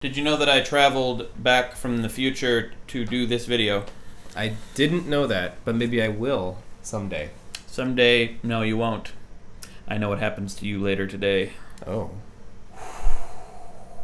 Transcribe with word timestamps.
Did 0.00 0.16
you 0.16 0.22
know 0.22 0.36
that 0.36 0.48
I 0.48 0.60
traveled 0.60 1.26
back 1.42 1.74
from 1.74 2.02
the 2.02 2.08
future 2.08 2.70
to 2.86 3.04
do 3.04 3.26
this 3.26 3.46
video? 3.46 3.84
I 4.36 4.52
didn't 4.76 5.08
know 5.08 5.26
that, 5.26 5.56
but 5.64 5.74
maybe 5.74 6.00
I 6.00 6.06
will 6.06 6.58
someday. 6.82 7.30
Someday, 7.66 8.36
no, 8.44 8.62
you 8.62 8.76
won't. 8.76 9.10
I 9.88 9.98
know 9.98 10.08
what 10.08 10.20
happens 10.20 10.54
to 10.54 10.66
you 10.66 10.78
later 10.80 11.08
today. 11.08 11.50
Oh. 11.84 12.12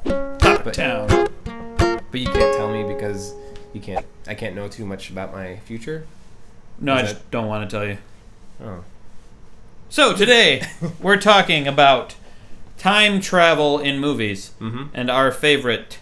Top 0.05 0.65
But- 0.65 0.75
town. 0.75 1.07
But 1.45 2.21
you 2.21 2.27
can't 2.27 2.57
tell 2.57 2.73
me 2.73 2.83
because 2.93 3.33
you 3.73 3.81
can't. 3.81 4.05
I 4.27 4.35
can't 4.35 4.57
know 4.57 4.67
too 4.67 4.85
much 4.85 5.11
about 5.11 5.33
my 5.33 5.59
future. 5.59 6.09
No, 6.81 6.95
I 6.95 7.03
Is 7.03 7.13
just 7.13 7.31
don't 7.31 7.47
want 7.47 7.71
to 7.71 7.77
tell 7.77 7.87
you. 7.87 7.99
Oh. 8.61 8.83
So 9.91 10.13
today, 10.13 10.67
we're 11.01 11.19
talking 11.21 11.69
about 11.69 12.17
time 12.85 13.21
travel 13.21 13.79
in 13.79 13.99
movies 13.99 14.53
Mm-hmm. 14.61 14.85
and 14.95 15.11
our 15.11 15.33
favorite. 15.33 15.99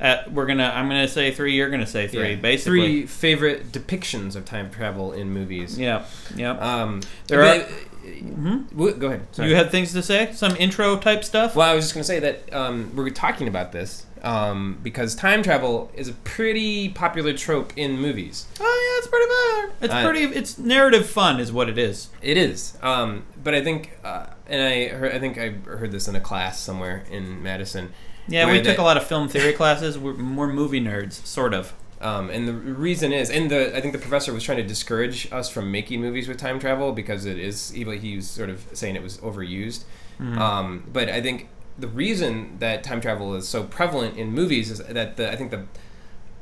At, 0.00 0.30
we're 0.32 0.46
gonna. 0.46 0.70
I'm 0.76 0.86
gonna 0.88 1.08
say 1.08 1.32
three. 1.32 1.54
You're 1.56 1.70
gonna 1.70 1.84
say 1.86 2.06
three. 2.06 2.36
Basically. 2.36 2.80
Three 2.80 3.06
favorite 3.06 3.72
depictions 3.72 4.36
of 4.36 4.44
time 4.44 4.70
travel 4.70 5.12
in 5.12 5.30
movies. 5.32 5.76
Yeah. 5.76 6.04
Yeah. 6.36 6.52
Um. 6.52 7.00
There 7.26 7.42
are- 7.42 7.66
Mhm. 8.04 8.98
Go 9.00 9.06
ahead. 9.08 9.26
Sorry. 9.32 9.48
You 9.50 9.54
had 9.56 9.70
things 9.70 9.92
to 9.92 10.02
say? 10.02 10.30
Some 10.32 10.54
intro 10.56 10.96
type 10.98 11.24
stuff? 11.24 11.54
Well, 11.56 11.68
I 11.68 11.74
was 11.74 11.84
just 11.84 11.94
going 11.94 12.02
to 12.02 12.06
say 12.06 12.18
that 12.20 12.50
um, 12.54 12.90
we're 12.96 13.10
talking 13.10 13.48
about 13.48 13.72
this 13.72 14.06
um, 14.22 14.78
because 14.82 15.14
time 15.14 15.42
travel 15.42 15.90
is 15.94 16.08
a 16.08 16.12
pretty 16.14 16.88
popular 16.88 17.34
trope 17.34 17.72
in 17.76 17.98
movies. 18.00 18.46
Oh 18.60 18.64
yeah, 18.64 18.98
it's 18.98 19.08
pretty 19.08 19.26
bad. 19.28 19.84
It's 19.84 19.94
I- 19.94 20.04
pretty. 20.04 20.38
It's 20.38 20.58
narrative 20.58 21.06
fun, 21.06 21.38
is 21.40 21.52
what 21.52 21.68
it 21.68 21.76
is. 21.76 22.08
It 22.22 22.36
is, 22.38 22.78
um, 22.82 23.24
but 23.44 23.54
I 23.54 23.62
think, 23.62 23.90
uh, 24.02 24.26
and 24.48 24.62
I 24.62 24.88
heard, 24.88 25.12
I 25.12 25.18
think 25.18 25.38
I 25.38 25.50
heard 25.50 25.92
this 25.92 26.08
in 26.08 26.16
a 26.16 26.20
class 26.20 26.60
somewhere 26.60 27.04
in 27.10 27.42
Madison. 27.42 27.92
Yeah, 28.26 28.50
we 28.50 28.60
took 28.60 28.78
a 28.78 28.82
lot 28.82 28.96
of 28.96 29.06
film 29.06 29.28
theory 29.28 29.52
classes. 29.52 29.98
We're, 29.98 30.12
we're 30.12 30.52
movie 30.52 30.80
nerds, 30.80 31.24
sort 31.26 31.54
of. 31.54 31.72
Um, 32.00 32.30
and 32.30 32.46
the 32.46 32.52
reason 32.52 33.12
is, 33.12 33.30
and 33.30 33.50
the 33.50 33.76
I 33.76 33.80
think 33.80 33.92
the 33.92 33.98
professor 33.98 34.32
was 34.32 34.44
trying 34.44 34.58
to 34.58 34.64
discourage 34.64 35.30
us 35.32 35.48
from 35.48 35.72
making 35.72 36.00
movies 36.00 36.28
with 36.28 36.36
time 36.36 36.60
travel 36.60 36.92
because 36.92 37.24
it 37.24 37.38
is 37.38 37.70
he, 37.70 37.84
he 37.98 38.16
was 38.16 38.30
sort 38.30 38.50
of 38.50 38.64
saying 38.72 38.94
it 38.94 39.02
was 39.02 39.18
overused. 39.18 39.84
Mm-hmm. 40.20 40.38
Um, 40.38 40.84
but 40.92 41.08
I 41.08 41.20
think 41.20 41.48
the 41.78 41.88
reason 41.88 42.58
that 42.58 42.84
time 42.84 43.00
travel 43.00 43.34
is 43.34 43.48
so 43.48 43.64
prevalent 43.64 44.16
in 44.16 44.32
movies 44.32 44.70
is 44.70 44.78
that 44.78 45.16
the 45.16 45.32
I 45.32 45.36
think 45.36 45.50
the 45.50 45.64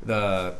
the 0.03 0.55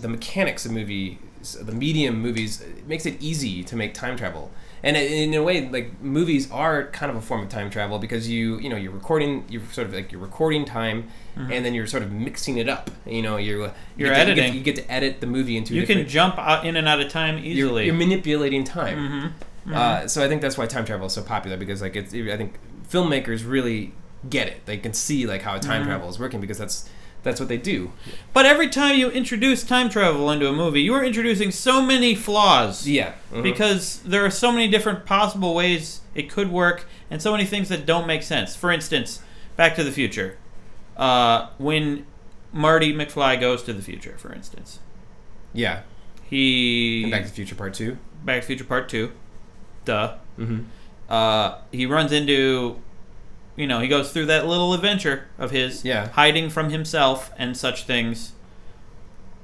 the 0.00 0.08
mechanics 0.08 0.64
of 0.64 0.72
movies, 0.72 1.18
the 1.60 1.72
medium 1.72 2.20
movies, 2.20 2.60
it 2.60 2.86
makes 2.86 3.04
it 3.06 3.20
easy 3.20 3.62
to 3.64 3.76
make 3.76 3.92
time 3.92 4.16
travel. 4.16 4.50
And 4.82 4.96
in 4.96 5.34
a 5.34 5.42
way, 5.42 5.68
like 5.68 6.00
movies 6.02 6.50
are 6.50 6.86
kind 6.88 7.10
of 7.10 7.16
a 7.16 7.20
form 7.20 7.42
of 7.42 7.48
time 7.48 7.70
travel 7.70 7.98
because 7.98 8.28
you, 8.28 8.58
you 8.60 8.68
know, 8.68 8.76
you're 8.76 8.92
recording, 8.92 9.44
you're 9.48 9.62
sort 9.72 9.86
of 9.88 9.94
like 9.94 10.12
you're 10.12 10.20
recording 10.20 10.64
time, 10.64 11.08
and 11.36 11.64
then 11.64 11.74
you're 11.74 11.86
sort 11.86 12.02
of 12.02 12.12
mixing 12.12 12.58
it 12.58 12.68
up. 12.68 12.90
You 13.06 13.22
know, 13.22 13.36
you're 13.36 13.58
you 13.58 13.64
Mm-hmm. 13.66 14.00
You're 14.00 14.14
get 14.14 14.24
to- 14.24 14.30
you 14.30 14.34
get 14.34 14.36
to- 14.36 14.40
editing. 14.42 14.54
You 14.54 14.60
get, 14.62 14.76
to 14.76 14.92
edit 14.92 15.20
the 15.20 15.26
movie 15.26 15.56
into. 15.56 15.74
You 15.74 15.86
can 15.86 16.06
jump 16.06 16.38
out 16.38 16.64
in 16.66 16.76
and 16.76 16.86
out 16.86 17.00
of 17.00 17.08
time 17.10 17.38
you're, 17.38 17.66
easily. 17.66 17.86
you're 17.86 17.94
manipulating 17.94 18.64
time. 18.64 19.32
Mhm. 19.66 19.74
Uh, 19.74 20.06
so 20.06 20.22
I 20.24 20.28
think 20.28 20.42
that's 20.42 20.56
why 20.56 20.66
time 20.66 20.84
travel 20.84 21.06
is 21.08 21.12
so 21.14 21.22
popular 21.22 21.56
because 21.56 21.82
like 21.82 21.96
it's 21.96 22.14
I 22.14 22.36
think 22.36 22.54
filmmakers 22.88 23.48
really 23.48 23.92
get 24.30 24.46
it. 24.46 24.64
They 24.66 24.76
can 24.76 24.92
see 24.92 25.26
like 25.26 25.42
how 25.42 25.58
time 25.58 25.82
Mhm. 25.82 25.86
travel 25.86 26.08
is 26.08 26.18
working 26.18 26.40
because 26.40 26.58
that's 26.58 26.88
that's 27.26 27.40
what 27.40 27.48
they 27.48 27.56
do. 27.58 27.90
But 28.32 28.46
every 28.46 28.68
time 28.68 28.96
you 28.96 29.10
introduce 29.10 29.64
time 29.64 29.88
travel 29.90 30.30
into 30.30 30.48
a 30.48 30.52
movie, 30.52 30.80
you 30.80 30.94
are 30.94 31.04
introducing 31.04 31.50
so 31.50 31.82
many 31.82 32.14
flaws. 32.14 32.86
Yeah. 32.86 33.14
mhm. 33.32 33.42
Because 33.42 33.98
there 34.04 34.24
are 34.24 34.30
so 34.30 34.52
many 34.52 34.68
different 34.68 35.04
possible 35.04 35.52
ways 35.52 36.02
it 36.14 36.30
could 36.30 36.52
work, 36.52 36.86
and 37.10 37.20
so 37.20 37.32
many 37.32 37.44
things 37.44 37.68
that 37.68 37.84
don't 37.84 38.06
make 38.06 38.22
sense. 38.22 38.54
For 38.54 38.70
instance, 38.70 39.20
Back 39.56 39.74
to 39.74 39.82
the 39.82 39.90
Future. 39.90 40.38
Uh, 40.96 41.48
when 41.58 42.06
Marty 42.52 42.94
McFly 42.94 43.38
goes 43.40 43.62
to 43.64 43.72
the 43.72 43.82
future, 43.82 44.14
for 44.18 44.32
instance, 44.32 44.78
yeah. 45.52 45.82
he 46.30 47.02
And 47.02 47.10
Back 47.10 47.22
to 47.24 47.28
the 47.28 47.34
Future 47.34 47.56
Part 47.56 47.74
Two. 47.74 47.98
Back 48.24 48.36
to 48.36 48.40
the 48.42 48.46
Future 48.46 48.64
Part 48.64 48.88
Two. 48.88 49.10
Duh. 49.84 50.14
Mm-hmm. 50.38 50.60
uh, 51.08 51.58
he 51.72 51.86
runs 51.86 52.12
into, 52.12 52.80
you 53.56 53.66
know, 53.66 53.80
he 53.80 53.88
goes 53.88 54.12
through 54.12 54.26
that 54.26 54.46
little 54.46 54.72
adventure 54.74 55.26
of 55.38 55.50
his, 55.50 55.84
Yeah. 55.84 56.08
hiding 56.10 56.50
from 56.50 56.70
himself 56.70 57.30
and 57.38 57.56
such 57.56 57.84
things. 57.84 58.32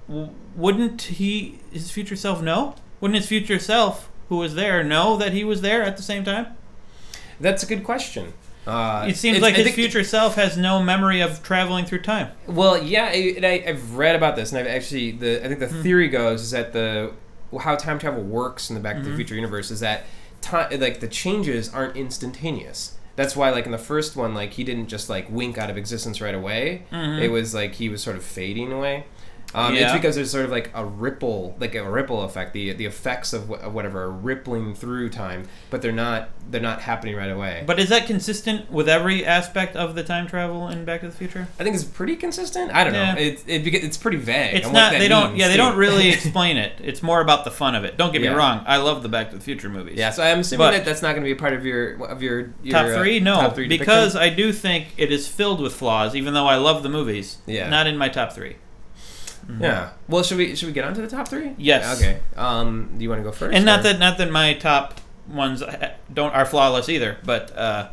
W- 0.09 0.31
wouldn't 0.57 1.03
he, 1.03 1.61
his 1.73 1.91
future 1.91 2.17
self, 2.17 2.43
know? 2.43 2.75
Wouldn't 3.01 3.17
his 3.19 3.27
future 3.27 3.59
self, 3.59 4.09
who 4.29 4.37
was 4.37 4.55
there, 4.55 4.83
know 4.85 5.17
that 5.17 5.33
he 5.33 5.45
was 5.45 5.61
there 5.63 5.83
at 5.83 5.97
the 5.97 6.03
same 6.03 6.25
time? 6.25 6.49
That's 7.41 7.63
a 7.63 7.67
good 7.67 7.85
question. 7.85 8.35
Uh, 8.67 9.07
It 9.09 9.17
seems 9.17 9.41
like 9.41 9.55
I 9.55 9.63
his 9.63 9.75
future 9.75 10.05
self 10.05 10.37
has 10.37 10.57
no 10.57 10.81
memory 10.83 11.21
of 11.21 11.43
traveling 11.43 11.85
through 11.85 12.03
time. 12.03 12.29
Well, 12.47 12.81
yeah, 12.81 13.07
I, 13.07 13.35
and 13.37 13.45
I, 13.47 13.65
I've 13.67 13.97
read 13.97 14.15
about 14.15 14.37
this, 14.37 14.51
and 14.53 14.59
I've 14.61 14.69
actually 14.69 15.11
the 15.13 15.45
I 15.45 15.49
think 15.49 15.59
the 15.59 15.67
Hmm. 15.67 15.83
theory 15.83 16.09
goes 16.09 16.43
is 16.43 16.51
that 16.53 16.73
the 16.73 17.13
how 17.61 17.75
time 17.75 17.99
travel 17.99 18.23
works 18.23 18.71
in 18.71 18.75
the 18.75 18.81
Back 18.81 18.97
to 18.97 19.01
Mm-hmm. 19.03 19.11
the 19.11 19.17
Future 19.17 19.35
universe 19.35 19.71
is 19.73 19.81
that 19.81 20.05
time 20.43 20.79
like 20.81 21.01
the 21.01 21.09
changes 21.09 21.73
aren't 21.75 21.97
instantaneous. 21.97 22.93
That's 23.15 23.37
why, 23.37 23.51
like 23.51 23.67
in 23.67 23.73
the 23.73 23.79
first 23.79 24.17
one, 24.17 24.35
like 24.35 24.53
he 24.55 24.65
didn't 24.65 24.89
just 24.89 25.09
like 25.11 25.27
wink 25.31 25.59
out 25.59 25.69
of 25.71 25.77
existence 25.77 26.21
right 26.21 26.35
away. 26.35 26.85
Mhm. 26.91 27.21
It 27.21 27.29
was 27.29 27.55
like 27.55 27.75
he 27.75 27.89
was 27.89 28.03
sort 28.03 28.17
of 28.17 28.25
fading 28.25 28.73
away. 28.73 29.05
Um, 29.55 29.75
It's 29.75 29.93
because 29.93 30.15
there's 30.17 30.31
sort 30.31 30.45
of 30.45 30.51
like 30.51 30.71
a 30.75 30.85
ripple, 30.85 31.57
like 31.61 31.75
a 31.75 31.89
ripple 31.89 32.23
effect. 32.23 32.53
The 32.53 32.73
the 32.73 32.87
effects 32.87 33.33
of, 33.33 33.49
wh- 33.49 33.65
of 33.65 33.75
whatever 33.75 34.03
are 34.05 34.11
rippling 34.11 34.75
through 34.75 35.11
time, 35.11 35.49
but 35.71 35.83
they're 35.83 35.93
not 35.93 36.31
they're 36.51 36.61
not 36.61 36.81
happening 36.83 37.15
right 37.17 37.31
away. 37.31 37.63
But 37.67 37.79
is 37.79 37.89
that 37.91 38.07
consistent 38.07 38.71
with 38.71 38.89
every 38.89 39.25
aspect 39.27 39.77
of 39.77 39.95
the 39.95 40.03
time 40.03 40.27
travel 40.27 40.69
in 40.69 40.85
Back 40.85 41.01
to 41.03 41.07
the 41.09 41.13
Future? 41.15 41.47
I 41.61 41.65
think 41.65 41.75
it's 41.75 41.85
pretty 41.85 42.17
consistent. 42.17 42.73
I 42.73 42.85
don't 42.85 42.95
Yeah. 42.95 43.15
know. 43.15 43.21
It, 43.21 43.45
it 43.47 43.67
it's 43.75 43.97
pretty 43.97 44.17
vague. 44.19 44.55
It's 44.57 44.71
not. 44.71 44.93
They 44.93 45.09
don't. 45.09 45.37
Yeah, 45.37 45.49
they 45.49 45.57
don't 45.57 45.77
really 45.77 46.09
explain 46.13 46.57
it. 46.57 46.73
It's 46.83 47.03
more 47.03 47.21
about 47.21 47.45
the 47.45 47.51
fun 47.51 47.75
of 47.75 47.85
it. 47.85 47.97
Don't 47.97 48.13
get 48.13 48.23
Yeah. 48.23 48.31
me 48.31 48.37
wrong. 48.37 48.63
I 48.67 48.79
love 48.79 49.03
the 49.03 49.09
Back 49.09 49.31
to 49.31 49.37
the 49.37 49.43
Future 49.43 49.69
movies. 49.69 49.97
Yeah, 49.99 50.11
so 50.11 50.23
I'm 50.23 50.41
assuming 50.41 50.67
But- 50.67 50.71
that 50.73 50.85
that's 50.85 51.03
not 51.03 51.11
going 51.15 51.23
to 51.23 51.27
be 51.29 51.33
a 51.33 51.37
part 51.37 51.53
of 51.53 51.65
your 51.67 52.03
of 52.07 52.23
your, 52.23 52.53
your 52.63 52.73
top 52.73 52.87
uh, 52.87 52.97
three? 52.99 53.21
No, 53.21 53.35
top 53.41 53.55
three 53.55 53.69
because? 53.69 54.17
I 54.17 54.29
do 54.29 54.53
think 54.53 54.89
it 54.97 55.13
is 55.13 55.29
filled 55.29 55.61
with 55.61 55.75
flaws. 55.75 56.15
Even 56.15 56.33
though 56.35 56.47
I 56.47 56.57
love 56.57 56.83
the 56.83 56.89
movies, 56.89 57.39
Yeah. 57.47 57.69
not 57.69 57.87
in 57.87 57.97
my 57.99 58.09
top 58.09 58.33
three. 58.33 58.57
Yeah. 59.61 59.91
Well, 60.09 60.23
should 60.23 60.39
we 60.39 60.55
should 60.57 60.67
we 60.69 60.73
get 60.73 60.85
on 60.85 60.95
to 60.95 61.01
the 61.03 61.09
top 61.09 61.29
three? 61.29 61.53
Yes. 61.59 62.01
Okay. 62.01 62.21
Um, 62.37 62.91
do 62.97 63.03
you 63.03 63.09
want 63.09 63.21
to 63.21 63.25
go 63.25 63.33
first? 63.33 63.55
And 63.55 63.65
not 63.65 63.81
or- 63.81 63.83
that 63.85 63.99
not 63.99 64.19
that 64.19 64.31
my 64.31 64.55
top 64.55 65.01
ones 65.29 65.63
uh, 65.63 65.93
don't 66.13 66.33
are 66.35 66.45
flawless 66.45 66.89
either, 66.89 67.17
but 67.25 67.57
uh, 67.57 67.89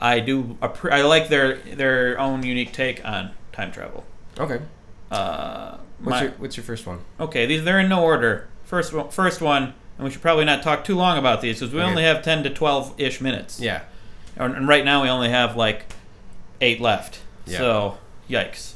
I 0.00 0.20
do. 0.20 0.56
I 0.90 1.02
like 1.02 1.28
their 1.28 1.56
their 1.58 2.18
own 2.18 2.42
unique 2.42 2.72
take 2.72 3.04
on 3.04 3.30
time 3.52 3.70
travel. 3.72 4.04
Okay. 4.38 4.60
Uh, 5.10 5.76
What's 6.00 6.10
my- 6.10 6.22
your 6.22 6.30
What's 6.32 6.56
your 6.56 6.64
first 6.64 6.86
one? 6.86 7.00
okay, 7.20 7.46
these 7.46 7.64
they're 7.64 7.80
in 7.80 7.88
no 7.88 8.02
order. 8.02 8.48
First 8.64 8.92
one, 8.92 9.10
first 9.10 9.40
one, 9.42 9.74
and 9.98 10.04
we 10.04 10.10
should 10.10 10.22
probably 10.22 10.44
not 10.46 10.62
talk 10.62 10.82
too 10.84 10.96
long 10.96 11.18
about 11.18 11.42
these 11.42 11.60
because 11.60 11.72
we 11.74 11.80
Okay. 11.80 11.88
only 11.90 12.02
have 12.04 12.22
ten 12.22 12.42
to 12.42 12.50
twelve 12.50 12.94
ish 12.98 13.20
minutes. 13.20 13.60
Yeah. 13.60 13.82
And 14.36 14.56
and 14.56 14.66
right 14.66 14.84
now 14.84 15.02
we 15.02 15.08
only 15.10 15.28
have 15.28 15.56
like 15.56 15.84
eight 16.60 16.80
left. 16.80 17.20
Yeah. 17.44 17.58
So 17.58 17.98
yikes. 18.30 18.72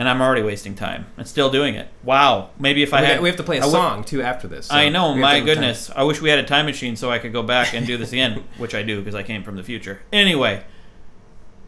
And 0.00 0.08
I'm 0.08 0.22
already 0.22 0.40
wasting 0.42 0.74
time 0.74 1.04
and 1.18 1.28
still 1.28 1.50
doing 1.50 1.74
it. 1.74 1.86
Wow. 2.02 2.48
Maybe 2.58 2.82
if 2.82 2.94
I 2.94 3.02
we, 3.02 3.06
had 3.06 3.20
we 3.20 3.28
have 3.28 3.36
to 3.36 3.42
play 3.42 3.58
a 3.58 3.60
I 3.60 3.66
would- 3.66 3.70
song 3.72 4.02
too 4.02 4.22
after 4.22 4.48
this. 4.48 4.68
so 4.68 4.74
I 4.74 4.88
know, 4.88 5.14
my 5.14 5.34
time. 5.34 5.44
goodness. 5.44 5.90
I 5.94 6.04
wish 6.04 6.22
we 6.22 6.30
had 6.30 6.38
a 6.38 6.42
time 6.42 6.64
machine 6.64 6.96
so 6.96 7.10
I 7.10 7.18
could 7.18 7.34
go 7.34 7.42
back 7.42 7.74
and 7.74 7.86
do 7.86 7.98
this 7.98 8.10
again, 8.12 8.42
which 8.56 8.74
I 8.74 8.82
do 8.82 9.00
because 9.00 9.14
I 9.14 9.22
came 9.22 9.44
from 9.44 9.56
the 9.56 9.62
future. 9.62 10.00
Anyway, 10.10 10.64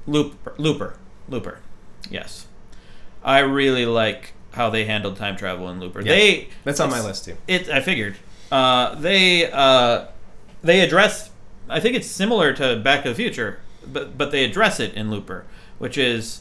Looper, 0.07 0.55
Looper, 0.57 0.97
Looper. 1.29 1.59
Yes. 2.11 2.47
I 3.23 3.41
really 3.41 3.85
like 3.85 4.33
how 4.53 4.71
they 4.71 4.87
handled 4.87 5.17
time 5.17 5.37
travel 5.37 5.69
in 5.69 5.79
Looper. 5.79 6.01
Yeah. 6.01 6.13
They 6.13 6.49
That's 6.65 6.81
on 6.81 6.89
my 6.91 7.01
list 7.05 7.27
too. 7.27 7.37
It 7.47 7.69
I 7.69 7.81
figured. 7.81 8.17
Uh, 8.51 8.95
they 8.95 9.51
uh, 9.53 10.07
they 10.63 10.81
address. 10.81 11.31
I 11.69 11.81
think 11.81 11.97
it's 11.97 12.09
similar 12.09 12.55
to 12.55 12.77
Back 12.77 13.03
to 13.03 13.11
the 13.11 13.15
Future, 13.15 13.61
but 13.87 14.17
but 14.17 14.31
they 14.31 14.43
address 14.43 14.81
it 14.81 14.95
in 14.95 15.11
Looper, 15.11 15.45
which 15.79 15.99
is 15.99 16.41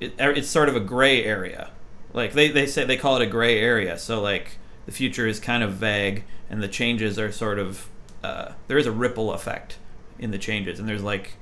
it, 0.00 0.14
it's 0.18 0.48
sort 0.48 0.68
of 0.68 0.76
a 0.76 0.80
gray 0.80 1.24
area. 1.24 1.70
Like 2.12 2.32
they 2.32 2.48
they 2.48 2.66
say 2.66 2.84
they 2.84 2.96
call 2.96 3.16
it 3.16 3.22
a 3.22 3.26
gray 3.26 3.58
area. 3.60 3.98
So 3.98 4.20
like 4.20 4.58
the 4.86 4.92
future 4.92 5.26
is 5.26 5.38
kind 5.38 5.62
of 5.62 5.74
vague, 5.74 6.24
and 6.48 6.62
the 6.62 6.68
changes 6.68 7.18
are 7.18 7.30
sort 7.30 7.58
of 7.58 7.88
uh, 8.22 8.52
there 8.66 8.78
is 8.78 8.86
a 8.86 8.92
ripple 8.92 9.32
effect 9.32 9.78
in 10.18 10.30
the 10.30 10.38
changes, 10.38 10.78
and 10.80 10.88
there's 10.88 11.02
like 11.02 11.34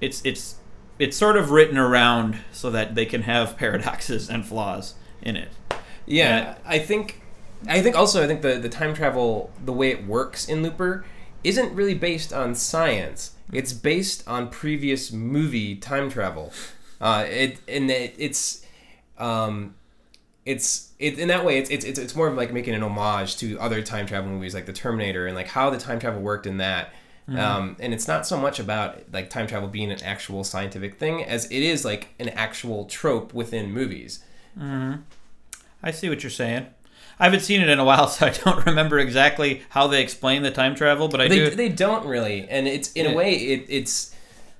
it's 0.00 0.24
it's 0.24 0.56
it's 0.98 1.16
sort 1.16 1.36
of 1.36 1.50
written 1.50 1.78
around 1.78 2.38
so 2.52 2.70
that 2.70 2.94
they 2.94 3.06
can 3.06 3.22
have 3.22 3.56
paradoxes 3.58 4.28
and 4.28 4.46
flaws 4.46 4.94
in 5.22 5.36
it. 5.36 5.50
Yeah, 6.06 6.38
Yeah. 6.38 6.54
I 6.64 6.78
think. 6.78 7.20
I 7.66 7.80
think 7.80 7.96
also 7.96 8.22
I 8.22 8.26
think 8.26 8.42
the 8.42 8.58
the 8.58 8.68
time 8.68 8.92
travel 8.92 9.50
the 9.64 9.72
way 9.72 9.88
it 9.88 10.06
works 10.06 10.46
in 10.46 10.62
Looper 10.62 11.06
isn't 11.42 11.74
really 11.74 11.94
based 11.94 12.32
on 12.32 12.54
science. 12.54 13.32
It's 13.52 13.72
based 13.72 14.26
on 14.28 14.50
previous 14.50 15.12
movie 15.12 15.74
time 15.74 16.10
travel. 16.10 16.52
Uh, 17.00 17.24
it 17.28 17.58
and 17.68 17.90
it, 17.90 18.14
it's 18.18 18.64
um, 19.18 19.74
it's 20.44 20.90
it 20.98 21.18
in 21.18 21.28
that 21.28 21.44
way 21.44 21.58
it's, 21.58 21.70
it's 21.70 21.84
it's 21.84 21.98
it's 21.98 22.14
more 22.14 22.28
of 22.28 22.36
like 22.36 22.52
making 22.52 22.74
an 22.74 22.82
homage 22.82 23.36
to 23.38 23.58
other 23.58 23.82
time 23.82 24.06
travel 24.06 24.30
movies 24.30 24.54
like 24.54 24.66
the 24.66 24.72
Terminator 24.72 25.26
and 25.26 25.34
like 25.34 25.48
how 25.48 25.70
the 25.70 25.78
time 25.78 25.98
travel 25.98 26.20
worked 26.20 26.46
in 26.46 26.58
that 26.58 26.92
Um, 27.26 27.76
and 27.80 27.94
it's 27.94 28.06
not 28.06 28.26
so 28.26 28.36
much 28.36 28.60
about 28.60 28.98
like 29.12 29.30
time 29.30 29.46
travel 29.46 29.66
being 29.68 29.90
an 29.90 30.02
actual 30.02 30.44
scientific 30.44 30.98
thing 30.98 31.24
as 31.24 31.46
it 31.46 31.62
is 31.62 31.82
like 31.84 32.08
an 32.18 32.28
actual 32.30 32.84
trope 32.84 33.32
within 33.32 33.72
movies. 33.72 34.22
Hmm. 34.58 34.96
I 35.82 35.90
see 35.90 36.08
what 36.10 36.22
you're 36.22 36.30
saying. 36.30 36.66
I 37.18 37.24
haven't 37.24 37.40
seen 37.40 37.62
it 37.62 37.68
in 37.70 37.78
a 37.78 37.84
while, 37.84 38.08
so 38.14 38.26
I 38.26 38.30
don't 38.30 38.66
remember 38.66 38.98
exactly 38.98 39.62
how 39.70 39.86
they 39.86 40.02
explain 40.02 40.42
the 40.42 40.50
time 40.50 40.74
travel, 40.74 41.08
but 41.08 41.20
I 41.22 41.28
They, 41.28 41.36
do. 41.36 41.50
they 41.50 41.68
don't 41.70 42.04
really, 42.06 42.46
and 42.48 42.66
it's 42.68 42.92
in 42.92 43.06
Yeah. 43.06 43.12
a 43.12 43.14
way 43.14 43.32
it, 43.34 43.66
it's. 43.68 44.13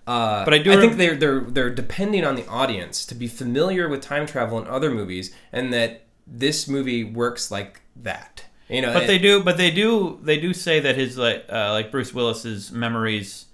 Uh, 0.07 0.45
But 0.45 0.55
I 0.55 0.59
do 0.59 0.73
I 0.73 0.77
think 0.77 0.97
they're 0.97 1.17
they're 1.17 1.41
they're 1.41 1.71
depending 1.75 2.25
on 2.25 2.35
the 2.37 2.47
audience 2.47 3.07
to 3.07 3.15
be 3.15 3.27
familiar 3.27 3.89
with 3.89 4.01
time 4.03 4.27
travel 4.27 4.59
in 4.61 4.67
other 4.69 4.91
movies, 4.91 5.35
and 5.53 5.73
that 5.73 6.03
this 6.27 6.69
movie 6.69 7.05
works 7.05 7.51
like 7.51 7.81
that. 7.97 8.45
You 8.69 8.81
know, 8.83 8.93
but 8.93 9.05
it- 9.05 9.07
they 9.07 9.19
do. 9.19 9.43
But 9.43 9.57
they 9.57 9.71
do. 9.71 10.19
They 10.23 10.39
do 10.39 10.53
say 10.55 10.81
that 10.81 10.97
his 10.97 11.17
like 11.19 11.47
uh, 11.51 11.71
like 11.73 11.91
Bruce 11.91 12.13
Willis's 12.15 12.71
memories 12.73 13.47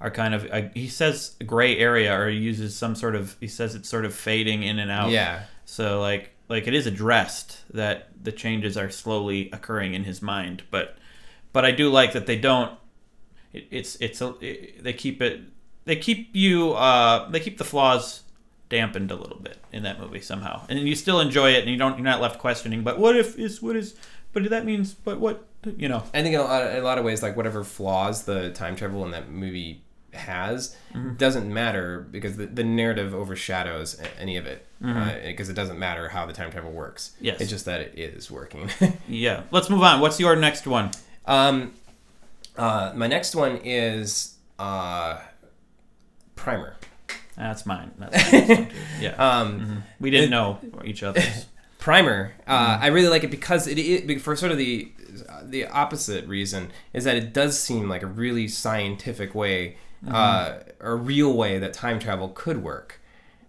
are 0.00 0.10
kind 0.10 0.34
of. 0.34 0.46
Uh, 0.50 0.62
he 0.74 0.88
says 0.88 1.36
a 1.40 1.44
gray 1.44 1.78
area, 1.78 2.14
or 2.18 2.28
he 2.28 2.36
uses 2.36 2.76
some 2.76 2.94
sort 2.94 3.14
of. 3.14 3.36
He 3.40 3.48
says 3.48 3.74
it's 3.74 3.88
sort 3.88 4.04
of 4.04 4.14
fading 4.14 4.62
in 4.62 4.78
and 4.78 4.90
out. 4.90 5.10
yeah. 5.10 5.44
So 5.64 6.00
like 6.00 6.30
like 6.48 6.66
it 6.66 6.74
is 6.74 6.86
addressed 6.86 7.60
that 7.72 8.08
the 8.22 8.32
changes 8.32 8.76
are 8.76 8.90
slowly 8.90 9.48
occurring 9.52 9.94
in 9.94 10.04
his 10.04 10.20
mind, 10.20 10.62
but 10.70 10.96
but 11.54 11.64
I 11.64 11.70
do 11.70 11.88
like 11.90 12.12
that 12.12 12.26
they 12.26 12.38
don't. 12.38 12.72
It, 13.52 13.68
it's 13.70 13.96
it's 14.00 14.20
a, 14.20 14.34
it, 14.40 14.82
they 14.84 14.92
keep 14.92 15.22
it 15.22 15.40
they 15.84 15.96
keep 15.96 16.30
you 16.34 16.72
uh 16.72 17.28
they 17.30 17.40
keep 17.40 17.58
the 17.58 17.64
flaws 17.64 18.22
dampened 18.68 19.10
a 19.10 19.16
little 19.16 19.38
bit 19.38 19.58
in 19.72 19.82
that 19.84 20.00
movie 20.00 20.20
somehow, 20.20 20.64
and 20.68 20.78
you 20.80 20.94
still 20.96 21.20
enjoy 21.20 21.50
it, 21.52 21.60
and 21.62 21.70
you 21.70 21.76
don't 21.76 21.96
you're 21.96 22.04
not 22.04 22.20
left 22.20 22.38
questioning. 22.38 22.82
But 22.82 22.98
what 22.98 23.16
if 23.16 23.38
is 23.38 23.62
what 23.62 23.76
is 23.76 23.94
but 24.32 24.48
that 24.50 24.64
means 24.64 24.94
but 24.94 25.20
what 25.20 25.46
you 25.76 25.88
know 25.88 26.02
I 26.12 26.22
think 26.22 26.34
in 26.34 26.40
a 26.40 26.44
lot, 26.44 26.66
in 26.70 26.78
a 26.78 26.82
lot 26.82 26.98
of 26.98 27.04
ways, 27.04 27.22
like 27.22 27.36
whatever 27.36 27.64
flaws 27.64 28.24
the 28.24 28.50
time 28.50 28.76
travel 28.76 29.04
in 29.04 29.10
that 29.12 29.30
movie 29.30 29.82
has 30.12 30.76
doesn't 31.16 31.52
matter 31.52 32.06
because 32.10 32.36
the, 32.36 32.46
the 32.46 32.62
narrative 32.62 33.14
overshadows 33.14 34.00
any 34.18 34.36
of 34.36 34.46
it 34.46 34.64
because 35.24 35.48
it 35.48 35.54
doesn't 35.54 35.78
matter 35.78 36.08
how 36.08 36.24
the 36.26 36.32
time 36.32 36.50
travel 36.50 36.70
works. 36.70 37.12
Yes. 37.20 37.40
it's 37.40 37.50
just 37.50 37.64
that 37.64 37.80
it 37.80 37.98
is 37.98 38.30
working. 38.30 38.70
yeah. 39.08 39.42
Let's 39.50 39.68
move 39.70 39.82
on. 39.82 40.00
What's 40.00 40.20
your 40.20 40.36
next 40.36 40.66
one? 40.66 40.90
um, 41.26 41.72
uh, 42.56 42.92
my 42.94 43.08
next 43.08 43.34
one 43.34 43.56
is 43.64 44.36
uh, 44.60 45.18
Primer. 46.36 46.76
That's 47.36 47.66
mine. 47.66 47.90
That's 47.98 48.32
my 48.32 48.38
next 48.38 48.48
one, 48.58 48.68
too. 48.68 48.74
yeah. 49.00 49.10
Um, 49.40 49.82
we 50.00 50.10
didn't 50.10 50.30
know 50.30 50.58
each 50.84 51.02
other's. 51.02 51.46
Primer. 51.78 52.32
Uh, 52.46 52.78
I 52.80 52.86
really 52.88 53.08
like 53.08 53.24
it 53.24 53.30
because 53.30 53.66
it, 53.66 53.78
it 53.78 54.20
for 54.20 54.36
sort 54.36 54.52
of 54.52 54.58
the 54.58 54.90
the 55.42 55.66
opposite 55.66 56.26
reason 56.26 56.70
is 56.94 57.04
that 57.04 57.16
it 57.16 57.32
does 57.34 57.60
seem 57.60 57.88
like 57.88 58.02
a 58.02 58.06
really 58.06 58.48
scientific 58.48 59.34
way, 59.34 59.76
uh, 60.08 60.54
a 60.80 60.94
real 60.94 61.34
way 61.36 61.58
that 61.58 61.72
time 61.74 61.98
travel 61.98 62.28
could 62.30 62.62
work. 62.62 63.00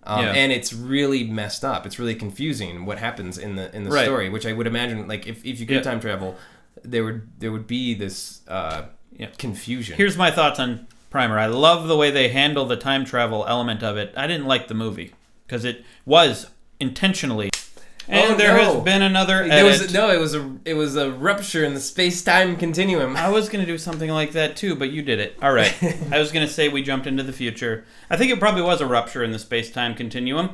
Um, 0.03 0.23
Yeah. 0.25 0.31
And 0.33 0.51
it's 0.51 0.73
really 0.73 1.23
messed 1.23 1.63
up. 1.63 1.85
It's 1.85 1.97
really 1.97 2.13
confusing 2.15 2.85
what 2.85 2.97
happens 2.99 3.37
in 3.37 3.55
the 3.55 3.73
in 3.75 3.83
the 3.85 3.89
Right. 3.91 4.03
story, 4.03 4.29
which 4.29 4.45
I 4.45 4.51
would 4.53 4.67
imagine 4.67 5.07
like 5.07 5.25
if, 5.27 5.45
if 5.45 5.59
you 5.59 5.65
could 5.65 5.77
Yeah. 5.77 5.81
time 5.81 5.99
travel, 6.01 6.35
there 6.83 7.03
would 7.05 7.27
there 7.39 7.51
would 7.53 7.67
be 7.67 7.93
this 7.93 8.41
uh, 8.49 8.83
Yeah. 9.17 9.27
confusion. 9.37 9.95
Here's 9.95 10.17
my 10.17 10.29
thoughts 10.29 10.59
on 10.59 10.87
Primer. 11.15 11.39
I 11.39 11.45
love 11.45 11.87
the 11.87 11.95
way 11.95 12.11
they 12.11 12.27
handle 12.27 12.65
the 12.65 12.75
time 12.75 13.05
travel 13.05 13.45
element 13.47 13.81
of 13.81 13.95
it. 13.95 14.13
I 14.17 14.27
didn't 14.27 14.47
like 14.47 14.67
the 14.67 14.73
movie 14.73 15.13
because 15.47 15.63
it 15.63 15.85
was 16.05 16.47
intentionally. 16.77 17.51
Oh, 17.53 18.11
and 18.11 18.33
Oh, 18.33 18.35
there 18.35 18.57
no. 18.57 18.73
has 18.75 18.83
been 18.83 19.01
another 19.01 19.37
edit. 19.43 19.51
there 19.51 19.63
was 19.63 19.93
no, 19.93 20.09
it 20.11 20.19
was 20.19 20.35
a 20.35 20.51
it 20.65 20.73
was 20.73 20.97
a 20.97 21.13
rupture 21.13 21.63
in 21.63 21.73
the 21.73 21.79
space 21.79 22.21
time 22.21 22.57
continuum. 22.57 23.15
I 23.15 23.29
was 23.29 23.47
gonna 23.47 23.65
do 23.65 23.77
something 23.77 24.09
like 24.09 24.33
that 24.33 24.57
too, 24.57 24.75
but 24.75 24.91
you 24.91 25.01
did 25.03 25.21
it. 25.21 25.37
All 25.41 25.53
right. 25.53 25.73
I 26.11 26.19
was 26.19 26.33
gonna 26.33 26.49
say 26.49 26.67
we 26.67 26.83
jumped 26.83 27.07
into 27.07 27.23
the 27.23 27.31
future. 27.31 27.85
I 28.09 28.17
think 28.17 28.29
it 28.33 28.39
probably 28.41 28.63
was 28.63 28.81
a 28.81 28.85
rupture 28.85 29.23
in 29.23 29.31
the 29.31 29.39
space-time 29.39 29.95
continuum. 29.95 30.49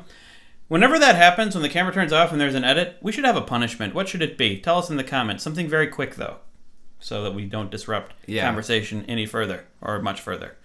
Whenever 0.68 1.00
that 1.00 1.16
happens, 1.16 1.56
when 1.56 1.63
the 1.63 1.69
camera 1.69 1.92
turns 1.92 2.13
off 2.13 2.31
and 2.31 2.40
there's 2.40 2.54
an 2.54 2.63
edit, 2.63 2.98
we 3.02 3.12
should 3.12 3.25
have 3.25 3.36
a 3.36 3.42
punishment. 3.42 3.96
What 3.96 4.08
should 4.08 4.22
it 4.22 4.38
be? 4.38 4.60
Tell 4.60 4.78
us 4.78 4.92
in 4.92 4.98
the 4.98 5.04
comments. 5.04 5.44
Something 5.44 5.68
very 5.68 5.88
quick 5.88 6.18
though, 6.18 6.38
so 7.01 7.24
that 7.24 7.33
we 7.33 7.44
don't 7.45 7.69
disrupt 7.69 8.13
Yeah. 8.25 8.45
conversation 8.45 9.03
any 9.09 9.25
further 9.25 9.65
or 9.81 10.01
much 10.01 10.21
further. 10.21 10.56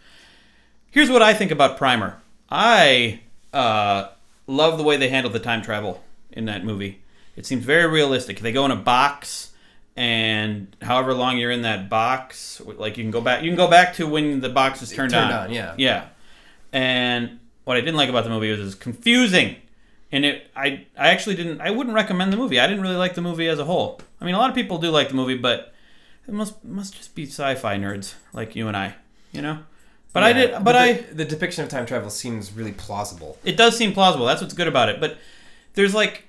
Here's 0.90 1.10
what 1.10 1.22
I 1.22 1.34
think 1.34 1.50
about 1.50 1.76
Primer. 1.76 2.18
I 2.50 3.20
uh, 3.52 4.08
love 4.46 4.78
the 4.78 4.84
way 4.84 4.96
they 4.96 5.08
handled 5.08 5.32
the 5.34 5.40
time 5.40 5.62
travel 5.62 6.04
in 6.30 6.44
that 6.44 6.64
movie. 6.64 7.00
It 7.36 7.44
seems 7.44 7.64
very 7.64 7.86
realistic. 7.90 8.38
They 8.40 8.52
go 8.52 8.64
in 8.64 8.70
a 8.70 8.76
box, 8.76 9.52
and 9.96 10.74
however 10.80 11.12
long 11.12 11.36
you're 11.38 11.50
in 11.50 11.62
that 11.62 11.88
box, 11.90 12.62
like 12.64 12.96
you 12.96 13.04
can 13.04 13.10
go 13.10 13.20
back. 13.20 13.42
You 13.42 13.50
can 13.50 13.56
go 13.56 13.68
back 13.68 13.94
to 13.96 14.06
when 14.06 14.40
the 14.40 14.48
box 14.48 14.80
is 14.82 14.90
turned, 14.90 15.10
Turned 15.12 15.32
on. 15.32 15.46
on, 15.48 15.52
yeah. 15.52 15.74
Yeah. 15.76 16.06
And 16.72 17.40
what 17.64 17.76
I 17.76 17.80
didn't 17.80 17.96
like 17.96 18.08
about 18.08 18.24
the 18.24 18.30
movie 18.30 18.50
was 18.50 18.60
it's 18.60 18.74
confusing. 18.74 19.56
And 20.12 20.24
it, 20.24 20.46
I, 20.54 20.86
I 20.96 21.08
actually 21.08 21.34
didn't. 21.34 21.60
I 21.60 21.70
wouldn't 21.70 21.94
recommend 21.94 22.32
the 22.32 22.36
movie. 22.36 22.60
I 22.60 22.66
didn't 22.66 22.82
really 22.82 22.96
like 22.96 23.14
the 23.14 23.20
movie 23.22 23.48
as 23.48 23.58
a 23.58 23.64
whole. 23.64 24.00
I 24.20 24.24
mean, 24.24 24.34
a 24.34 24.38
lot 24.38 24.48
of 24.50 24.54
people 24.56 24.78
do 24.78 24.90
like 24.90 25.08
the 25.08 25.14
movie, 25.14 25.36
but 25.36 25.74
it 26.26 26.34
must 26.34 26.64
must 26.64 26.94
just 26.96 27.14
be 27.14 27.24
sci-fi 27.24 27.76
nerds 27.76 28.14
like 28.32 28.56
you 28.56 28.68
and 28.68 28.76
I, 28.76 28.94
you 29.32 29.42
know. 29.42 29.58
But 30.12 30.22
I 30.22 30.32
did. 30.32 30.64
But, 30.64 30.74
I, 30.74 30.92
the, 30.94 31.14
the 31.14 31.24
depiction 31.26 31.62
of 31.62 31.68
time 31.68 31.84
travel 31.84 32.08
seems 32.08 32.50
really 32.50 32.72
plausible. 32.72 33.36
it 33.44 33.58
does 33.58 33.76
seem 33.76 33.92
plausible. 33.92 34.24
That's 34.24 34.40
what's 34.40 34.54
good 34.54 34.66
about 34.66 34.88
it. 34.88 34.98
But 34.98 35.18
there's 35.74 35.94
like, 35.94 36.24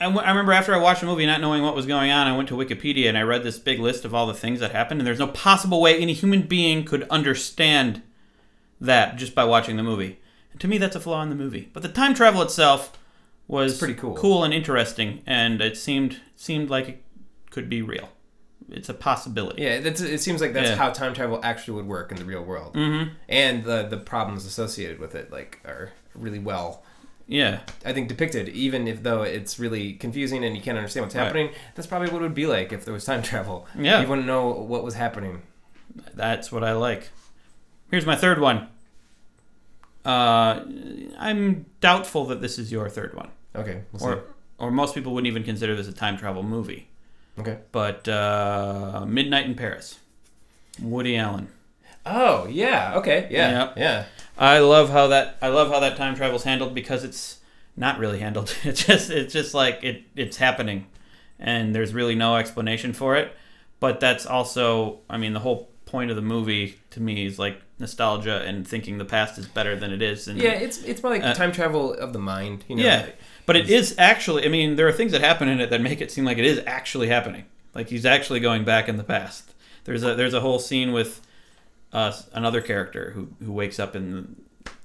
I, 0.00 0.04
w- 0.04 0.24
I 0.24 0.30
remember 0.30 0.52
after 0.52 0.72
I 0.72 0.78
watched 0.78 1.00
the 1.00 1.08
movie, 1.08 1.26
not 1.26 1.40
knowing 1.40 1.64
what 1.64 1.74
was 1.74 1.84
going 1.84 2.12
on, 2.12 2.28
I 2.28 2.36
went 2.36 2.48
to 2.50 2.54
Wikipedia 2.54 3.08
and 3.08 3.18
I 3.18 3.22
read 3.22 3.42
this 3.42 3.58
big 3.58 3.80
list 3.80 4.04
of 4.04 4.14
all 4.14 4.28
the 4.28 4.34
things 4.34 4.60
that 4.60 4.70
happened, 4.70 5.00
and 5.00 5.06
there's 5.08 5.18
no 5.18 5.26
possible 5.26 5.80
way 5.80 5.98
any 5.98 6.12
human 6.12 6.42
being 6.42 6.84
could 6.84 7.02
understand 7.08 8.00
that 8.80 9.16
just 9.16 9.34
by 9.34 9.42
watching 9.42 9.76
the 9.76 9.82
movie. 9.82 10.20
And 10.52 10.60
to 10.60 10.68
me, 10.68 10.78
that's 10.78 10.94
a 10.94 11.00
flaw 11.00 11.20
in 11.22 11.28
the 11.28 11.34
movie. 11.34 11.68
But 11.72 11.82
the 11.82 11.88
time 11.88 12.14
travel 12.14 12.42
itself 12.42 12.96
was 13.48 13.76
pretty 13.76 13.94
cool. 13.94 14.14
cool 14.14 14.44
and 14.44 14.54
interesting, 14.54 15.20
and 15.26 15.60
it 15.60 15.76
seemed 15.76 16.20
seemed 16.36 16.70
like 16.70 16.88
it 16.88 17.02
could 17.50 17.68
be 17.68 17.82
real. 17.82 18.10
It's 18.70 18.88
a 18.88 18.94
possibility. 18.94 19.62
Yeah, 19.62 19.80
that's, 19.80 20.00
it 20.00 20.18
seems 20.20 20.40
like 20.40 20.52
that's 20.52 20.70
Yeah. 20.70 20.76
how 20.76 20.90
time 20.90 21.14
travel 21.14 21.40
actually 21.42 21.74
would 21.74 21.86
work 21.86 22.10
in 22.12 22.18
the 22.18 22.24
real 22.24 22.42
world, 22.42 22.74
mm-hmm. 22.74 23.10
and 23.28 23.64
the 23.64 23.82
the 23.84 23.96
problems 23.98 24.44
associated 24.46 24.98
with 24.98 25.14
it 25.14 25.30
like 25.32 25.60
are 25.64 25.90
really 26.14 26.38
well, 26.38 26.82
Yeah. 27.26 27.60
I 27.84 27.92
think, 27.92 28.08
depicted. 28.08 28.48
Even 28.50 28.86
if 28.86 29.02
though 29.02 29.22
it's 29.22 29.58
really 29.58 29.94
confusing 29.94 30.44
and 30.44 30.54
you 30.56 30.62
can't 30.62 30.76
understand 30.78 31.04
what's 31.06 31.14
Right. 31.14 31.24
happening, 31.24 31.50
that's 31.74 31.86
probably 31.86 32.08
what 32.08 32.18
it 32.20 32.22
would 32.24 32.34
be 32.34 32.46
like 32.46 32.72
if 32.72 32.84
there 32.84 32.94
was 32.94 33.04
time 33.04 33.22
travel. 33.22 33.66
Yeah. 33.78 34.00
you 34.02 34.08
wouldn't 34.08 34.26
know 34.26 34.48
what 34.48 34.84
was 34.84 34.94
happening. 34.94 35.42
That's 36.14 36.50
what 36.52 36.62
I 36.64 36.72
like. 36.72 37.10
Here's 37.90 38.06
my 38.06 38.16
third 38.16 38.38
one. 38.40 38.68
Uh, 40.04 40.64
I'm 41.18 41.66
doubtful 41.80 42.24
that 42.26 42.40
this 42.40 42.58
is 42.58 42.72
your 42.72 42.88
third 42.88 43.14
one, 43.14 43.30
Okay, 43.54 43.82
we'll 43.92 44.04
or 44.04 44.24
or 44.58 44.70
most 44.70 44.94
people 44.94 45.12
wouldn't 45.14 45.28
even 45.28 45.44
consider 45.44 45.76
this 45.76 45.86
a 45.88 45.92
time 45.92 46.16
travel 46.16 46.42
movie. 46.42 46.88
Okay. 47.38 47.58
But 47.72 48.06
uh, 48.08 49.04
Midnight 49.06 49.46
in 49.46 49.54
Paris, 49.54 49.98
Woody 50.80 51.16
Allen. 51.16 51.48
Oh 52.04 52.46
yeah. 52.46 52.94
Okay. 52.96 53.28
Yeah. 53.30 53.50
Yep. 53.66 53.74
Yeah. 53.78 54.04
I 54.36 54.58
love 54.58 54.90
how 54.90 55.08
that 55.08 55.36
I 55.40 55.48
love 55.48 55.70
how 55.70 55.80
that 55.80 55.96
time 55.96 56.14
travel's 56.14 56.44
handled 56.44 56.74
because 56.74 57.04
it's 57.04 57.38
not 57.76 57.98
really 57.98 58.18
handled. 58.18 58.54
It's 58.64 58.84
just 58.84 59.10
it's 59.10 59.32
just 59.32 59.54
like 59.54 59.80
it 59.82 60.02
it's 60.16 60.36
happening, 60.36 60.86
and 61.38 61.74
there's 61.74 61.94
really 61.94 62.14
no 62.14 62.36
explanation 62.36 62.92
for 62.92 63.16
it. 63.16 63.34
But 63.80 64.00
that's 64.00 64.26
also 64.26 65.00
I 65.08 65.16
mean 65.16 65.32
the 65.32 65.40
whole 65.40 65.70
point 65.86 66.10
of 66.10 66.16
the 66.16 66.22
movie 66.22 66.78
to 66.90 67.00
me 67.00 67.26
is 67.26 67.38
like 67.38 67.60
nostalgia 67.78 68.42
and 68.46 68.66
thinking 68.66 68.96
the 68.98 69.04
past 69.04 69.38
is 69.38 69.46
better 69.46 69.76
than 69.76 69.92
it 69.92 70.02
is. 70.02 70.26
And 70.28 70.38
Yeah. 70.40 70.50
It's 70.52 70.82
it's 70.82 71.02
more 71.02 71.12
like 71.12 71.22
Uh, 71.22 71.34
time 71.34 71.52
travel 71.52 71.94
of 71.94 72.12
the 72.12 72.18
mind. 72.18 72.64
You 72.68 72.76
know. 72.76 72.82
yeah, 72.82 73.06
but 73.46 73.56
it 73.56 73.70
is 73.70 73.94
actually. 73.98 74.44
I 74.44 74.48
mean, 74.48 74.76
there 74.76 74.86
are 74.88 74.92
things 74.92 75.12
that 75.12 75.20
happen 75.20 75.48
in 75.48 75.60
it 75.60 75.70
that 75.70 75.80
make 75.80 76.00
it 76.00 76.10
seem 76.10 76.24
like 76.24 76.38
it 76.38 76.44
is 76.44 76.60
actually 76.66 77.08
happening. 77.08 77.44
Like 77.74 77.88
he's 77.88 78.06
actually 78.06 78.40
going 78.40 78.64
back 78.64 78.88
in 78.88 78.96
the 78.96 79.04
past. 79.04 79.54
There's 79.84 80.02
a 80.02 80.14
there's 80.14 80.34
a 80.34 80.40
whole 80.40 80.58
scene 80.58 80.92
with 80.92 81.20
uh, 81.92 82.12
another 82.32 82.60
character 82.60 83.12
who 83.14 83.28
who 83.44 83.52
wakes 83.52 83.78
up 83.78 83.96
in 83.96 84.36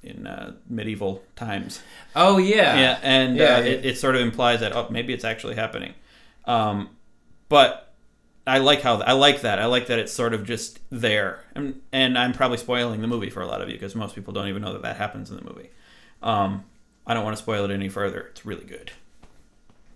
in 0.03 0.25
uh, 0.27 0.53
medieval 0.69 1.23
times. 1.35 1.81
Oh 2.15 2.37
yeah. 2.37 2.79
Yeah, 2.79 2.99
and 3.01 3.35
Yeah, 3.35 3.43
uh, 3.43 3.59
yeah. 3.59 3.65
It, 3.65 3.85
it 3.85 3.97
sort 3.97 4.15
of 4.15 4.21
implies 4.21 4.61
that 4.61 4.75
oh 4.75 4.87
maybe 4.89 5.13
it's 5.13 5.25
actually 5.25 5.55
happening. 5.55 5.93
Um, 6.45 6.89
but 7.49 7.93
I 8.45 8.59
like 8.59 8.81
how 8.81 9.01
I 9.01 9.11
like 9.13 9.41
that. 9.41 9.59
I 9.59 9.65
like 9.65 9.87
that 9.87 9.99
it's 9.99 10.13
sort 10.13 10.33
of 10.33 10.45
just 10.45 10.79
there, 10.89 11.43
and 11.53 11.81
and 11.91 12.17
I'm 12.17 12.33
probably 12.33 12.57
spoiling 12.57 13.01
the 13.01 13.07
movie 13.07 13.29
for 13.29 13.41
a 13.41 13.47
lot 13.47 13.61
of 13.61 13.67
you 13.67 13.75
because 13.75 13.95
most 13.95 14.15
people 14.15 14.33
don't 14.33 14.47
even 14.47 14.61
know 14.61 14.73
that 14.73 14.83
that 14.83 14.95
happens 14.95 15.29
in 15.29 15.35
the 15.35 15.43
movie. 15.43 15.69
Um, 16.23 16.63
I 17.07 17.13
don't 17.13 17.23
want 17.23 17.35
to 17.35 17.41
spoil 17.41 17.65
it 17.65 17.71
any 17.71 17.89
further. 17.89 18.19
It's 18.31 18.45
really 18.45 18.65
good. 18.65 18.91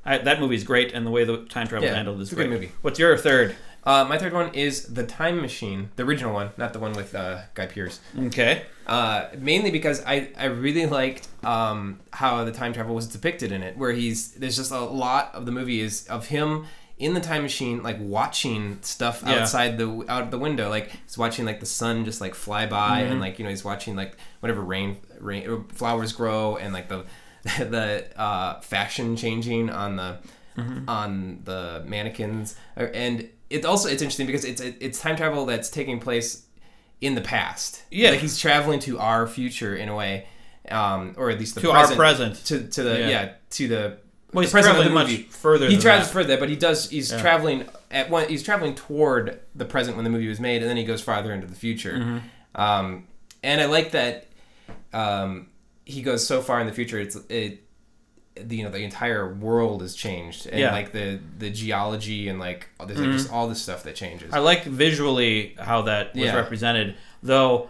I, 0.04 0.18
that 0.18 0.40
movie's 0.40 0.64
great, 0.64 0.94
and 0.94 1.06
the 1.06 1.12
way 1.12 1.26
the 1.26 1.46
time 1.46 1.68
travel 1.68 1.88
Yeah, 1.88 1.94
handled 1.96 2.20
is 2.22 2.30
it's 2.30 2.32
a 2.32 2.36
good 2.36 2.48
great. 2.48 2.60
movie. 2.62 2.72
What's 2.82 2.98
your 2.98 3.16
third? 3.18 3.56
Uh, 3.84 4.06
my 4.08 4.18
third 4.18 4.34
one 4.34 4.54
is 4.54 4.86
the 4.94 5.06
Time 5.06 5.42
Machine, 5.42 5.90
the 5.96 6.04
original 6.04 6.34
one, 6.34 6.52
not 6.56 6.72
the 6.74 6.80
one 6.80 6.94
with 6.94 7.14
uh, 7.16 7.42
Guy 7.56 7.66
Pearce. 7.66 8.00
Okay. 8.18 8.64
Uh, 8.88 9.28
mainly 9.38 9.72
because 9.72 10.04
I, 10.06 10.30
I 10.38 10.46
really 10.46 10.86
liked 10.86 11.28
um, 11.44 12.00
how 12.14 12.44
the 12.44 12.52
time 12.52 12.74
travel 12.74 12.94
was 12.96 13.08
depicted 13.08 13.52
in 13.52 13.62
it, 13.64 13.78
where 13.78 13.92
he's 13.92 14.32
there's 14.34 14.56
just 14.56 14.72
a 14.72 14.80
lot 14.80 15.32
of 15.34 15.46
the 15.46 15.52
movie 15.52 15.82
is 15.82 16.08
of 16.08 16.28
him 16.28 16.66
in 17.02 17.14
the 17.14 17.20
time 17.20 17.42
machine, 17.42 17.82
like 17.84 17.98
watching 18.00 18.78
stuff 18.82 19.24
Yeah. 19.26 19.40
outside 19.42 19.78
the 19.78 20.06
out 20.08 20.22
of 20.24 20.32
the 20.32 20.38
window. 20.38 20.70
Like 20.70 20.92
he's 21.06 21.18
watching 21.18 21.46
like 21.46 21.60
the 21.60 21.66
sun 21.66 22.06
just 22.06 22.22
like 22.22 22.36
fly 22.36 22.66
by, 22.68 23.02
Mm-hmm. 23.02 23.12
and 23.12 23.20
like 23.20 23.40
you 23.40 23.44
know 23.44 23.50
he's 23.50 23.66
watching 23.66 23.96
like 23.96 24.16
whatever 24.40 24.62
rain 24.62 24.98
rain 25.20 25.50
or 25.50 25.66
flowers 25.74 26.14
grow, 26.14 26.58
and 26.58 26.74
like 26.74 26.88
the 26.90 27.04
the 27.60 28.06
uh, 28.20 28.60
fashion 28.62 29.16
changing 29.16 29.70
on 29.70 29.96
the 29.98 30.20
Mm-hmm. 30.58 30.90
on 30.90 31.40
the 31.46 31.82
mannequins, 31.88 32.56
Uh, 32.78 32.82
and 32.94 33.30
it 33.50 33.64
also 33.66 33.88
it's 33.90 34.02
interesting 34.02 34.28
because 34.28 34.44
it's 34.46 34.60
it's 34.62 35.00
time 35.00 35.16
travel 35.16 35.46
that's 35.46 35.70
taking 35.70 36.00
place 36.00 36.44
in 37.00 37.16
the 37.16 37.22
past. 37.22 37.82
Yeah. 37.90 38.12
like 38.12 38.20
he's 38.20 38.38
traveling 38.38 38.80
to 38.82 39.00
our 39.00 39.28
future 39.28 39.74
in 39.76 39.88
a 39.90 39.96
way, 39.96 40.28
um, 40.70 41.16
or 41.18 41.30
at 41.30 41.40
least 41.40 41.56
the 41.56 41.62
To 41.62 41.72
our 41.72 41.88
present, 41.88 41.98
present. 41.98 42.46
to 42.48 42.68
to 42.68 42.84
the 42.84 43.00
Yeah. 43.00 43.10
yeah, 43.10 43.32
to 43.52 43.68
the 43.70 43.98
Well, 44.34 44.42
he's 44.44 44.52
traveling 44.52 44.88
the 44.88 44.94
much 44.94 45.12
further. 45.30 45.68
He 45.68 45.74
than 45.76 45.82
travels 45.82 46.08
that. 46.08 46.14
further, 46.14 46.38
but 46.38 46.50
he 46.50 46.56
does. 46.56 46.90
He's 46.90 47.12
Yeah. 47.12 47.22
traveling 47.22 47.66
at 47.90 48.10
one. 48.10 48.28
He's 48.30 48.44
traveling 48.44 48.76
toward 48.76 49.40
the 49.56 49.66
present 49.66 49.96
when 49.98 50.04
the 50.04 50.10
movie 50.10 50.28
was 50.30 50.40
made, 50.40 50.62
and 50.62 50.70
then 50.70 50.78
he 50.78 50.84
goes 50.86 51.02
farther 51.02 51.34
into 51.34 51.48
the 51.48 51.56
future. 51.56 51.98
Mm-hmm. 51.98 52.62
Um, 52.62 53.08
and 53.44 53.60
I 53.62 53.66
like 53.66 53.92
that 53.92 54.28
um, 54.94 55.48
he 55.86 56.02
goes 56.02 56.26
so 56.26 56.42
far 56.42 56.60
in 56.62 56.68
the 56.68 56.74
future. 56.74 57.00
It's 57.00 57.16
it. 57.30 57.64
The, 58.36 58.56
you 58.56 58.64
know 58.64 58.70
the 58.72 58.80
entire 58.86 59.34
world 59.34 59.82
has 59.82 59.94
changed, 59.94 60.46
and 60.48 60.58
Yeah. 60.58 60.68
Mm-hmm. 60.68 60.76
like 60.76 60.92
the 60.94 61.20
the 61.38 61.50
geology 61.50 62.30
and 62.30 62.40
like 62.40 62.70
there's 62.88 63.00
like 63.00 63.12
just 63.12 63.30
all 63.32 63.50
this 63.50 63.62
stuff 63.62 63.84
that 63.84 63.96
changes. 63.96 64.34
I 64.34 64.40
like 64.40 64.64
visually 64.64 65.56
how 65.60 65.82
that 65.84 66.16
was 66.16 66.24
Yeah. 66.24 66.36
represented, 66.38 66.96
though 67.22 67.70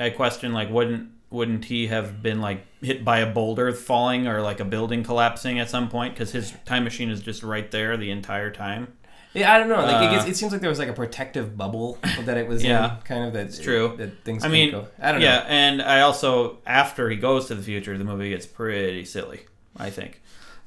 I 0.00 0.10
question 0.10 0.52
like 0.52 0.68
wouldn't 0.70 1.10
wouldn't 1.30 1.64
he 1.66 1.86
have 1.86 2.22
been 2.22 2.40
like 2.40 2.66
hit 2.82 3.04
by 3.04 3.20
a 3.20 3.32
boulder 3.32 3.72
falling 3.72 4.26
or 4.26 4.40
like 4.42 4.58
a 4.60 4.64
building 4.64 5.02
collapsing 5.04 5.58
at 5.60 5.70
some 5.70 5.88
point 5.88 6.12
because 6.14 6.32
his 6.32 6.52
time 6.64 6.82
machine 6.84 7.08
is 7.10 7.20
just 7.20 7.42
right 7.42 7.70
there 7.70 7.96
the 7.96 8.10
entire 8.10 8.50
time. 8.50 8.92
Yeah, 9.32 9.54
I 9.54 9.58
don't 9.58 9.68
know. 9.68 9.76
Like 9.76 10.02
it, 10.02 10.08
Uh, 10.08 10.10
gets, 10.16 10.26
it 10.26 10.36
seems 10.36 10.50
like 10.50 10.60
there 10.60 10.70
was 10.70 10.80
like 10.80 10.88
a 10.88 10.92
protective 10.92 11.56
bubble 11.56 11.98
that 12.24 12.36
it 12.36 12.48
was 12.48 12.64
Yeah. 12.64 12.96
in, 12.96 13.02
kind 13.02 13.24
of 13.24 13.32
that's 13.32 13.60
true. 13.60 13.94
That 13.96 14.24
things. 14.24 14.44
I 14.44 14.48
mean, 14.48 14.72
go. 14.72 14.88
I 15.00 15.12
don't 15.12 15.20
yeah, 15.20 15.28
know. 15.36 15.42
Yeah, 15.42 15.46
and 15.48 15.82
I 15.82 16.00
also 16.00 16.58
after 16.66 17.08
he 17.08 17.16
goes 17.16 17.46
to 17.46 17.54
the 17.54 17.62
future, 17.62 17.96
the 17.96 18.02
movie 18.02 18.30
gets 18.30 18.46
pretty 18.46 19.04
silly. 19.04 19.42
I 19.76 19.90
think 19.90 20.20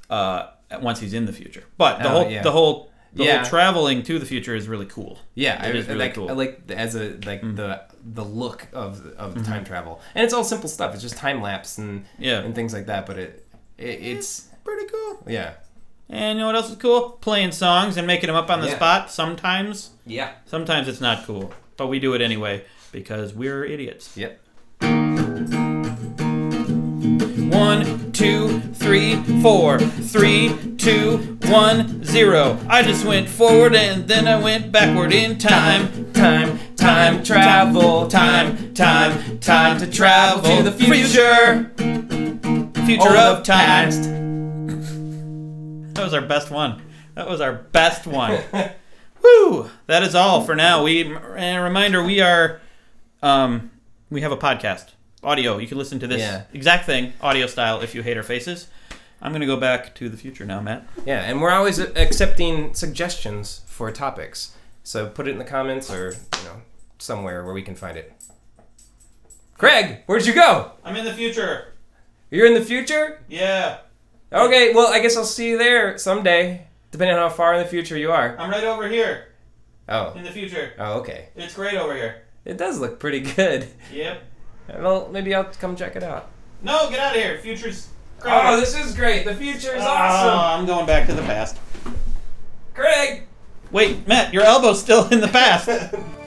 uh, 0.09 0.47
once 0.81 1.01
he's 1.01 1.13
in 1.13 1.25
the 1.25 1.33
future, 1.33 1.65
but 1.77 2.01
the 2.01 2.07
Oh, 2.07 2.11
whole 2.23 2.31
yeah. 2.31 2.41
the 2.41 2.51
whole 2.53 2.89
the 3.15 3.23
Yeah. 3.25 3.37
whole 3.41 3.45
traveling 3.49 4.03
to 4.03 4.17
the 4.19 4.25
future 4.25 4.55
is 4.55 4.67
really 4.67 4.85
cool. 4.87 5.19
Yeah, 5.35 5.59
I, 5.61 5.67
It 5.67 5.75
is 5.75 5.87
really 5.87 5.99
like 5.99 6.15
cool. 6.15 6.27
Mm. 6.27 6.31
I 6.31 6.33
like 6.33 6.67
the- 6.67 6.77
as 6.77 6.95
a 6.95 7.17
like 7.25 7.41
the 7.41 7.81
the 8.03 8.23
look 8.25 8.67
of 8.73 9.05
of 9.17 9.35
the 9.35 9.43
time 9.43 9.63
travel, 9.65 10.01
and 10.15 10.23
it's 10.25 10.33
all 10.33 10.43
simple 10.43 10.67
stuff. 10.69 10.93
It's 10.93 11.03
just 11.03 11.17
time 11.17 11.41
lapse 11.41 11.77
and 11.77 12.05
Yeah. 12.19 12.39
and 12.39 12.53
things 12.55 12.73
like 12.73 12.87
that. 12.87 13.05
But 13.05 13.17
it, 13.19 13.45
it 13.77 13.99
it's 14.01 14.47
Pretty 14.63 14.85
cool. 14.91 15.23
yeah 15.27 15.53
And 16.09 16.37
you 16.37 16.41
know 16.43 16.47
what 16.47 16.55
else 16.55 16.69
is 16.69 16.77
cool? 16.77 17.17
Playing 17.21 17.51
songs 17.51 17.97
and 17.97 18.07
making 18.07 18.27
them 18.27 18.35
up 18.35 18.49
on 18.49 18.61
the 18.61 18.67
Yeah. 18.67 18.75
spot. 18.75 19.11
Sometimes, 19.11 19.91
yeah 20.05 20.31
sometimes 20.45 20.87
it's 20.87 21.01
not 21.01 21.25
cool, 21.25 21.53
but 21.77 21.87
we 21.87 21.99
do 21.99 22.13
it 22.13 22.21
anyway 22.21 22.63
because 22.91 23.33
we're 23.33 23.63
idiots. 23.65 24.15
yep. 24.17 24.39
One, 27.51 28.11
two, 28.13 28.59
three, 28.73 29.15
four, 29.41 29.79
three, 29.79 30.49
two, 30.83 31.37
one, 31.49 32.03
zero. 32.03 32.59
I 32.67 32.83
just 32.83 33.05
went 33.05 33.29
forward 33.29 33.73
and 33.75 34.07
then 34.07 34.27
I 34.27 34.41
went 34.41 34.71
backward 34.71 35.13
in 35.13 35.37
time. 35.37 36.11
Time 36.13 36.59
time 36.75 37.23
travel 37.23 38.07
Time, 38.07 38.73
time, 38.73 39.39
time 39.39 39.79
to 39.79 39.89
travel 39.89 40.43
to 40.57 40.63
the 40.63 40.71
future. 40.71 41.71
Future 42.85 43.15
of 43.17 43.43
time. 43.43 43.89
past. 43.89 44.03
That 45.93 46.03
was 46.03 46.13
our 46.13 46.21
best 46.21 46.51
one. 46.51 46.81
That 47.15 47.29
was 47.29 47.39
our 47.39 47.53
best 47.53 48.05
one. 48.05 48.41
Woo! 49.23 49.69
That 49.87 50.03
is 50.03 50.15
all 50.15 50.43
for 50.43 50.55
now. 50.55 50.83
We 50.83 51.03
and 51.15 51.57
a 51.57 51.61
reminder: 51.61 52.03
we 52.03 52.19
are, 52.19 52.59
um, 53.21 53.71
we 54.09 54.19
have 54.21 54.33
a 54.33 54.37
podcast, 54.37 54.87
audio. 55.23 55.59
You 55.59 55.67
can 55.67 55.77
listen 55.77 55.99
to 55.99 56.07
this 56.07 56.19
Yeah. 56.19 56.43
exact 56.51 56.85
thing, 56.85 57.13
audio 57.21 57.47
style, 57.47 57.79
if 57.81 57.95
you 57.95 58.03
hate 58.03 58.17
our 58.17 58.23
faces. 58.23 58.67
I'm 59.23 59.31
gonna 59.31 59.45
go 59.47 59.57
back 59.57 59.95
to 59.95 60.09
the 60.09 60.17
future 60.17 60.45
now, 60.45 60.59
Matt. 60.61 60.85
Yeah, 61.05 61.21
and 61.21 61.41
we're 61.41 61.49
always 61.51 61.79
accepting 61.79 62.73
suggestions 62.75 63.61
for 63.67 63.89
topics. 63.91 64.53
So 64.83 65.07
put 65.07 65.27
it 65.27 65.31
in 65.31 65.37
the 65.39 65.45
comments 65.45 65.89
or 65.89 66.11
you 66.11 66.43
know 66.43 66.61
somewhere 66.99 67.43
where 67.43 67.53
we 67.53 67.61
can 67.63 67.73
find 67.73 67.97
it. 67.97 68.11
Craig, 69.57 69.99
where'd 70.07 70.25
you 70.25 70.33
go? 70.33 70.73
I'm 70.83 70.95
in 70.95 71.05
the 71.05 71.13
future. 71.13 71.73
You're 72.31 72.47
in 72.47 72.53
the 72.53 72.61
future? 72.65 73.21
Yeah, 73.29 73.77
Okay, 74.31 74.73
well 74.73 74.91
I 74.91 74.99
guess 74.99 75.15
I'll 75.15 75.23
see 75.25 75.49
you 75.49 75.57
there 75.57 75.97
someday, 75.97 76.65
depending 76.91 77.15
on 77.15 77.29
how 77.29 77.35
far 77.35 77.53
in 77.53 77.61
the 77.61 77.69
future 77.69 77.97
you 77.97 78.11
are. 78.11 78.35
I'm 78.37 78.49
right 78.49 78.63
over 78.63 78.87
here 78.89 79.27
Oh, 79.87 80.11
in 80.13 80.23
the 80.23 80.31
future. 80.31 80.73
oh, 80.79 80.99
okay. 80.99 81.29
It's 81.35 81.53
great 81.53 81.75
over 81.75 81.93
here. 81.95 82.23
It 82.45 82.57
does 82.57 82.79
look 82.79 82.99
pretty 82.99 83.19
good. 83.35 83.67
Yep. 83.93 84.21
Well, 84.79 85.09
maybe 85.11 85.33
I'll 85.35 85.43
come 85.45 85.75
check 85.75 85.95
it 85.95 86.03
out. 86.03 86.29
No, 86.61 86.89
get 86.89 86.99
out 86.99 87.15
of 87.15 87.21
here. 87.21 87.37
Future's 87.39 87.89
great. 88.23 88.33
Oh, 88.33 88.59
this 88.59 88.75
is 88.75 88.95
great. 88.95 89.25
The 89.25 89.35
future 89.35 89.75
is 89.75 89.83
Oh, 89.83 89.87
awesome. 89.87 90.39
I'm 90.61 90.65
going 90.65 90.85
back 90.85 91.07
to 91.07 91.13
the 91.13 91.21
past. 91.21 91.57
Craig. 92.73 93.23
Wait, 93.71 94.07
Matt, 94.07 94.33
your 94.33 94.43
elbow's 94.43 94.81
still 94.81 95.07
in 95.09 95.19
the 95.21 95.27
past. 95.27 95.69